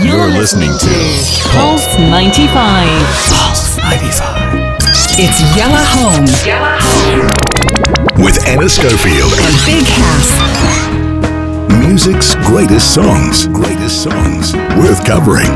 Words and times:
You're 0.00 0.28
listening 0.28 0.70
to 0.70 1.48
Pulse 1.50 1.98
95. 1.98 2.48
Pulse 3.28 3.76
95. 3.76 4.78
It's 5.18 5.40
Yalla 5.54 5.84
Home. 5.92 6.24
Yalla 6.46 6.78
Home. 6.80 8.24
With 8.24 8.48
Anna 8.48 8.70
Schofield. 8.70 9.34
And 9.36 9.54
Big 9.66 9.84
House. 9.84 10.32
Music's 11.86 12.34
greatest 12.46 12.94
songs. 12.94 13.46
Greatest 13.48 14.02
songs. 14.02 14.54
Worth 14.78 15.04
covering. 15.04 15.50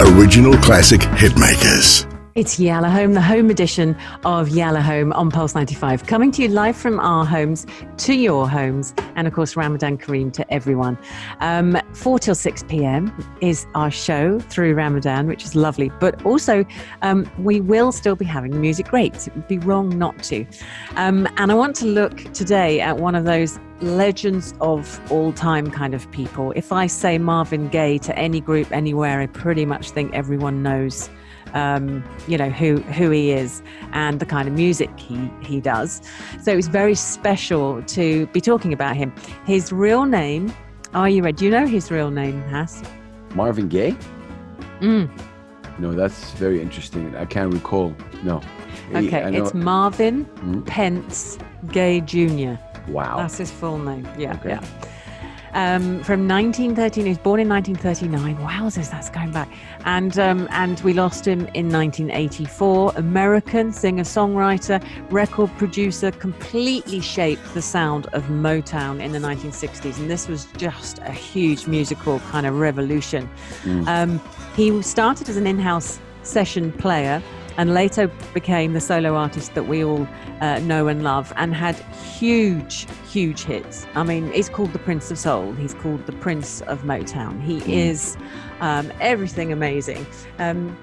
Original 0.00 0.54
classic 0.54 1.02
hitmakers. 1.02 2.11
It's 2.34 2.58
Yalla 2.58 2.88
Home, 2.88 3.12
the 3.12 3.20
home 3.20 3.50
edition 3.50 3.94
of 4.24 4.48
Yalla 4.48 4.80
Home 4.80 5.12
on 5.12 5.30
Pulse 5.30 5.54
95, 5.54 6.06
coming 6.06 6.30
to 6.30 6.40
you 6.40 6.48
live 6.48 6.74
from 6.74 6.98
our 6.98 7.26
homes 7.26 7.66
to 7.98 8.14
your 8.14 8.48
homes, 8.48 8.94
and 9.16 9.26
of 9.26 9.34
course, 9.34 9.54
Ramadan 9.54 9.98
Kareem 9.98 10.32
to 10.32 10.50
everyone. 10.50 10.96
Um, 11.40 11.78
4 11.92 12.18
till 12.18 12.34
6 12.34 12.62
p.m. 12.70 13.12
is 13.42 13.66
our 13.74 13.90
show 13.90 14.40
through 14.40 14.72
Ramadan, 14.74 15.26
which 15.26 15.44
is 15.44 15.54
lovely, 15.54 15.90
but 16.00 16.24
also 16.24 16.64
um, 17.02 17.30
we 17.36 17.60
will 17.60 17.92
still 17.92 18.16
be 18.16 18.24
having 18.24 18.52
the 18.52 18.58
music 18.58 18.88
greats. 18.88 19.26
It 19.26 19.34
would 19.34 19.46
be 19.46 19.58
wrong 19.58 19.90
not 19.98 20.22
to. 20.22 20.46
Um, 20.96 21.28
and 21.36 21.52
I 21.52 21.54
want 21.54 21.76
to 21.76 21.84
look 21.84 22.32
today 22.32 22.80
at 22.80 22.96
one 22.96 23.14
of 23.14 23.26
those 23.26 23.58
legends 23.82 24.54
of 24.60 25.00
all 25.10 25.32
time 25.32 25.70
kind 25.70 25.94
of 25.94 26.10
people. 26.10 26.52
If 26.56 26.72
I 26.72 26.86
say 26.86 27.18
Marvin 27.18 27.68
Gaye 27.68 27.98
to 27.98 28.16
any 28.18 28.40
group 28.40 28.70
anywhere, 28.72 29.20
I 29.20 29.26
pretty 29.26 29.66
much 29.66 29.90
think 29.90 30.14
everyone 30.14 30.62
knows 30.62 31.10
um, 31.54 32.02
you 32.26 32.38
know 32.38 32.48
who 32.48 32.78
who 32.78 33.10
he 33.10 33.32
is 33.32 33.62
and 33.92 34.20
the 34.20 34.26
kind 34.26 34.48
of 34.48 34.54
music 34.54 34.90
he 34.98 35.30
he 35.42 35.60
does. 35.60 36.00
So 36.42 36.56
it's 36.56 36.68
very 36.68 36.94
special 36.94 37.82
to 37.82 38.26
be 38.26 38.40
talking 38.40 38.72
about 38.72 38.96
him. 38.96 39.12
His 39.44 39.72
real 39.72 40.04
name. 40.04 40.52
Are 40.94 41.08
you 41.08 41.22
ready? 41.22 41.36
Do 41.36 41.44
you 41.46 41.50
know 41.50 41.66
his 41.66 41.90
real 41.90 42.10
name, 42.10 42.42
Hass? 42.42 42.82
Marvin 43.34 43.68
Gaye. 43.68 43.96
Mm. 44.80 45.10
No, 45.78 45.92
that's 45.92 46.32
very 46.32 46.60
interesting. 46.60 47.16
I 47.16 47.24
can't 47.24 47.52
recall. 47.52 47.94
No. 48.22 48.42
Okay, 48.94 49.36
it's 49.38 49.54
Marvin 49.54 50.26
mm. 50.26 50.66
Pentz 50.66 51.38
Gay 51.70 52.02
Jr. 52.02 52.56
Wow. 52.88 53.18
That's 53.18 53.38
his 53.38 53.50
full 53.50 53.78
name. 53.78 54.08
Yeah, 54.18 54.34
okay. 54.34 54.50
yeah 54.50 54.88
um, 55.54 56.02
from 56.02 56.26
1913. 56.28 57.04
He 57.04 57.10
was 57.10 57.18
born 57.18 57.40
in 57.40 57.48
1939. 57.48 58.36
Wowzers, 58.38 58.90
that's 58.90 59.10
going 59.10 59.32
back. 59.32 59.48
And 59.84 60.18
um, 60.18 60.48
and 60.50 60.80
we 60.80 60.92
lost 60.92 61.26
him 61.26 61.40
in 61.54 61.70
1984. 61.70 62.92
American 62.96 63.72
singer, 63.72 64.04
songwriter, 64.04 64.84
record 65.10 65.50
producer, 65.58 66.10
completely 66.10 67.00
shaped 67.00 67.54
the 67.54 67.62
sound 67.62 68.06
of 68.06 68.24
Motown 68.24 69.02
in 69.02 69.12
the 69.12 69.18
1960s. 69.18 69.98
And 69.98 70.10
this 70.10 70.28
was 70.28 70.46
just 70.56 70.98
a 71.00 71.12
huge 71.12 71.66
musical 71.66 72.20
kind 72.20 72.46
of 72.46 72.58
revolution. 72.58 73.28
Mm. 73.62 73.86
Um, 73.86 74.20
he 74.54 74.82
started 74.82 75.28
as 75.28 75.36
an 75.36 75.46
in-house 75.46 75.98
session 76.22 76.72
player 76.72 77.22
and 77.56 77.74
later 77.74 78.08
became 78.34 78.72
the 78.72 78.80
solo 78.80 79.14
artist 79.14 79.54
that 79.54 79.64
we 79.64 79.84
all 79.84 80.06
uh, 80.40 80.58
know 80.60 80.88
and 80.88 81.04
love 81.04 81.32
and 81.36 81.54
had 81.54 81.76
huge, 82.16 82.86
huge 83.08 83.44
hits. 83.44 83.86
I 83.94 84.02
mean, 84.02 84.32
he's 84.32 84.48
called 84.48 84.72
the 84.72 84.78
Prince 84.78 85.10
of 85.10 85.18
Soul, 85.18 85.52
he's 85.52 85.74
called 85.74 86.06
the 86.06 86.12
Prince 86.12 86.62
of 86.62 86.82
Motown. 86.82 87.42
He 87.42 87.60
mm. 87.60 87.68
is 87.68 88.16
um, 88.60 88.92
everything 89.00 89.52
amazing. 89.52 90.06
Um, 90.38 90.76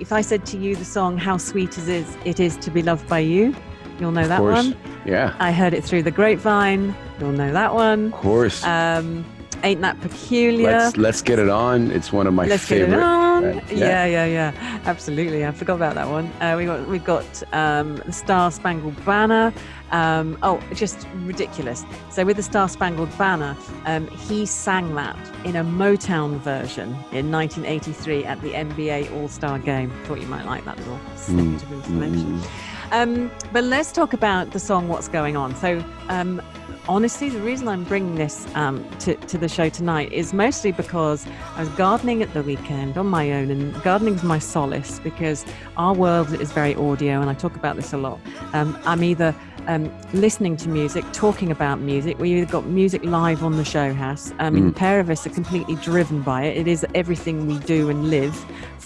if 0.00 0.12
I 0.12 0.20
said 0.20 0.44
to 0.46 0.58
you 0.58 0.76
the 0.76 0.84
song 0.84 1.16
How 1.16 1.36
Sweet 1.36 1.76
It 1.78 1.88
Is, 1.88 2.16
it 2.24 2.40
is 2.40 2.56
to 2.58 2.70
Be 2.70 2.82
Loved 2.82 3.08
by 3.08 3.20
You, 3.20 3.54
you'll 3.98 4.12
know 4.12 4.28
that 4.28 4.42
one. 4.42 4.76
Yeah. 5.04 5.34
I 5.38 5.52
heard 5.52 5.72
it 5.72 5.84
through 5.84 6.02
the 6.02 6.10
grapevine, 6.10 6.94
you'll 7.18 7.32
know 7.32 7.52
that 7.52 7.74
one. 7.74 8.12
Of 8.12 8.20
course. 8.20 8.64
Um, 8.64 9.24
Ain't 9.62 9.80
That 9.80 10.00
Peculiar? 10.00 10.70
Let's, 10.70 10.96
let's 10.96 11.22
Get 11.22 11.38
It 11.38 11.48
On. 11.48 11.90
It's 11.90 12.12
one 12.12 12.26
of 12.26 12.34
my 12.34 12.46
let's 12.46 12.66
favorite. 12.66 12.90
Get 12.90 12.98
It 12.98 13.02
On. 13.02 13.44
Right? 13.44 13.72
Yeah. 13.72 14.06
yeah, 14.06 14.06
yeah, 14.06 14.24
yeah. 14.26 14.80
Absolutely. 14.84 15.44
I 15.44 15.50
forgot 15.50 15.74
about 15.74 15.94
that 15.94 16.08
one. 16.08 16.26
Uh, 16.40 16.54
we 16.56 16.64
got 16.64 16.86
we 16.88 16.98
got 16.98 17.42
um, 17.52 17.96
the 17.96 18.12
Star 18.12 18.50
Spangled 18.50 19.04
Banner. 19.04 19.52
Um, 19.92 20.36
oh, 20.42 20.60
just 20.74 21.06
ridiculous. 21.16 21.84
So 22.10 22.24
with 22.24 22.36
the 22.36 22.42
Star 22.42 22.68
Spangled 22.68 23.16
Banner, 23.18 23.56
um, 23.84 24.08
he 24.08 24.46
sang 24.46 24.94
that 24.94 25.16
in 25.44 25.56
a 25.56 25.64
Motown 25.64 26.38
version 26.38 26.88
in 27.12 27.30
1983 27.30 28.24
at 28.24 28.40
the 28.40 28.52
NBA 28.52 29.14
All 29.14 29.28
Star 29.28 29.58
Game. 29.58 29.90
Thought 30.04 30.20
you 30.20 30.26
might 30.26 30.46
like 30.46 30.64
that 30.64 30.78
little 30.78 31.00
snippet 31.16 31.62
mm. 31.62 31.62
of 31.62 31.72
information. 31.72 32.38
Mm. 32.38 32.75
Um, 32.92 33.30
but 33.52 33.64
let's 33.64 33.92
talk 33.92 34.12
about 34.12 34.52
the 34.52 34.60
song 34.60 34.88
"What's 34.88 35.08
Going 35.08 35.36
On." 35.36 35.54
So 35.56 35.84
um, 36.08 36.40
honestly, 36.88 37.28
the 37.28 37.40
reason 37.40 37.68
I'm 37.68 37.84
bringing 37.84 38.14
this 38.14 38.46
um, 38.54 38.88
to, 39.00 39.14
to 39.14 39.38
the 39.38 39.48
show 39.48 39.68
tonight 39.68 40.12
is 40.12 40.32
mostly 40.32 40.72
because 40.72 41.26
I 41.56 41.60
was 41.60 41.68
gardening 41.70 42.22
at 42.22 42.32
the 42.32 42.42
weekend 42.42 42.96
on 42.96 43.06
my 43.06 43.32
own, 43.32 43.50
and 43.50 43.74
gardening 43.82 44.14
is 44.14 44.22
my 44.22 44.38
solace 44.38 45.00
because 45.00 45.44
our 45.76 45.94
world 45.94 46.32
is 46.40 46.52
very 46.52 46.74
audio, 46.74 47.20
and 47.20 47.30
I 47.30 47.34
talk 47.34 47.56
about 47.56 47.76
this 47.76 47.92
a 47.92 47.98
lot. 47.98 48.20
Um, 48.52 48.78
I'm 48.84 49.02
either 49.02 49.34
um, 49.66 49.92
listening 50.12 50.56
to 50.58 50.68
music, 50.68 51.04
talking 51.12 51.50
about 51.50 51.80
music. 51.80 52.18
We 52.18 52.34
either 52.34 52.50
got 52.50 52.66
music 52.66 53.04
live 53.04 53.42
on 53.42 53.56
the 53.56 53.64
show 53.64 53.92
house. 53.92 54.32
I 54.38 54.50
mean, 54.50 54.64
mm. 54.64 54.74
the 54.74 54.78
pair 54.78 55.00
of 55.00 55.10
us 55.10 55.26
are 55.26 55.30
completely 55.30 55.74
driven 55.76 56.22
by 56.22 56.44
it. 56.44 56.56
It 56.56 56.68
is 56.68 56.86
everything 56.94 57.46
we 57.46 57.58
do 57.60 57.90
and 57.90 58.10
live 58.10 58.34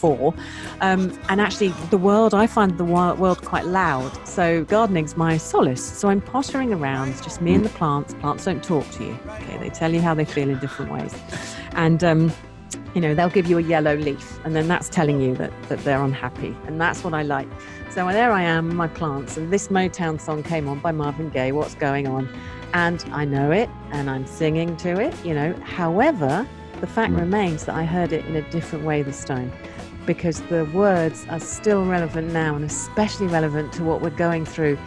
for. 0.00 0.34
Um, 0.80 1.18
and 1.28 1.40
actually, 1.40 1.68
the 1.90 1.98
world, 1.98 2.32
I 2.34 2.46
find 2.46 2.76
the 2.78 2.84
world 2.84 3.44
quite 3.44 3.66
loud. 3.66 4.10
So 4.26 4.64
gardening's 4.64 5.16
my 5.16 5.36
solace. 5.36 5.84
So 5.84 6.08
I'm 6.08 6.20
pottering 6.20 6.72
around, 6.72 7.22
just 7.22 7.40
me 7.40 7.54
and 7.54 7.64
the 7.64 7.70
plants. 7.70 8.14
Plants 8.14 8.44
don't 8.44 8.64
talk 8.64 8.88
to 8.92 9.04
you. 9.04 9.18
Okay, 9.26 9.58
they 9.58 9.70
tell 9.70 9.92
you 9.92 10.00
how 10.00 10.14
they 10.14 10.24
feel 10.24 10.48
in 10.48 10.58
different 10.58 10.90
ways. 10.92 11.14
And 11.72 12.02
um, 12.02 12.32
you 12.94 13.00
know, 13.00 13.14
they'll 13.14 13.30
give 13.30 13.48
you 13.48 13.58
a 13.58 13.62
yellow 13.62 13.96
leaf, 13.96 14.40
and 14.44 14.56
then 14.56 14.66
that's 14.66 14.88
telling 14.88 15.20
you 15.20 15.34
that, 15.36 15.52
that 15.68 15.78
they're 15.84 16.02
unhappy. 16.02 16.56
And 16.66 16.80
that's 16.80 17.04
what 17.04 17.14
I 17.14 17.22
like. 17.22 17.48
So 17.90 18.06
there 18.08 18.32
I 18.32 18.42
am, 18.42 18.74
my 18.74 18.88
plants, 18.88 19.36
and 19.36 19.52
this 19.52 19.68
Motown 19.68 20.20
song 20.20 20.42
came 20.42 20.68
on 20.68 20.80
by 20.80 20.92
Marvin 20.92 21.30
Gaye, 21.30 21.52
What's 21.52 21.74
Going 21.74 22.08
On? 22.08 22.28
And 22.72 23.04
I 23.12 23.24
know 23.24 23.50
it, 23.50 23.68
and 23.92 24.08
I'm 24.08 24.26
singing 24.26 24.76
to 24.78 25.00
it, 25.00 25.14
you 25.24 25.34
know. 25.34 25.52
However, 25.64 26.46
the 26.80 26.86
fact 26.86 27.12
mm. 27.12 27.20
remains 27.20 27.64
that 27.66 27.74
I 27.74 27.84
heard 27.84 28.12
it 28.12 28.24
in 28.26 28.36
a 28.36 28.50
different 28.50 28.84
way 28.84 29.02
this 29.02 29.24
time 29.24 29.52
because 30.06 30.40
the 30.42 30.64
words 30.66 31.26
are 31.30 31.40
still 31.40 31.84
relevant 31.84 32.32
now 32.32 32.54
and 32.54 32.64
especially 32.64 33.26
relevant 33.26 33.72
to 33.74 33.84
what 33.84 34.00
we're 34.00 34.10
going 34.10 34.44
through 34.44 34.78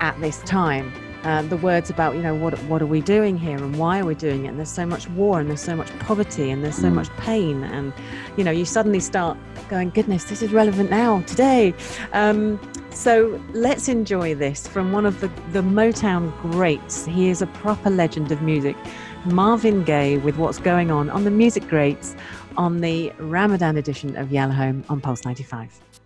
at 0.00 0.18
this 0.20 0.40
time. 0.42 0.92
Uh, 1.24 1.42
the 1.42 1.56
words 1.58 1.90
about 1.90 2.14
you 2.14 2.22
know 2.22 2.34
what 2.34 2.58
what 2.62 2.80
are 2.80 2.86
we 2.86 3.02
doing 3.02 3.36
here 3.36 3.58
and 3.58 3.76
why 3.76 4.00
are 4.00 4.06
we 4.06 4.14
doing 4.14 4.46
it 4.46 4.48
and 4.48 4.56
there's 4.56 4.70
so 4.70 4.86
much 4.86 5.06
war 5.10 5.38
and 5.38 5.50
there's 5.50 5.60
so 5.60 5.76
much 5.76 5.90
poverty 5.98 6.48
and 6.48 6.64
there's 6.64 6.76
so 6.76 6.88
mm. 6.88 6.94
much 6.94 7.10
pain 7.18 7.62
and 7.62 7.92
you 8.38 8.44
know 8.44 8.50
you 8.50 8.64
suddenly 8.64 9.00
start 9.00 9.36
going 9.68 9.90
goodness 9.90 10.24
this 10.24 10.40
is 10.40 10.50
relevant 10.50 10.88
now 10.88 11.20
today 11.26 11.74
um, 12.14 12.58
so 12.90 13.40
let's 13.52 13.88
enjoy 13.88 14.34
this 14.34 14.66
from 14.66 14.92
one 14.92 15.06
of 15.06 15.20
the, 15.20 15.28
the 15.52 15.62
Motown 15.62 16.36
greats. 16.42 17.06
He 17.06 17.30
is 17.30 17.40
a 17.40 17.46
proper 17.46 17.88
legend 17.88 18.32
of 18.32 18.42
music. 18.42 18.76
Marvin 19.26 19.84
Gaye 19.84 20.16
with 20.16 20.36
What's 20.38 20.58
Going 20.58 20.90
On 20.90 21.10
on 21.10 21.24
the 21.24 21.30
Music 21.30 21.68
Greats 21.68 22.16
on 22.56 22.80
the 22.80 23.12
Ramadan 23.18 23.76
edition 23.76 24.16
of 24.16 24.32
Yalla 24.32 24.54
Home 24.54 24.84
on 24.88 25.00
Pulse 25.00 25.24
95. 25.24 25.99